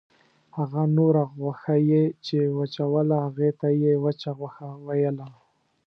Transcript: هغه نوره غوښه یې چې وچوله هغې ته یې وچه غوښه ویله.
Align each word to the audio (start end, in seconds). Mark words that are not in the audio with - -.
هغه 0.57 0.81
نوره 0.97 1.23
غوښه 1.37 1.75
یې 1.91 2.03
چې 2.25 2.37
وچوله 2.57 3.15
هغې 3.25 3.51
ته 3.59 3.67
یې 3.83 3.93
وچه 4.03 4.31
غوښه 4.39 4.67
ویله. 4.85 5.27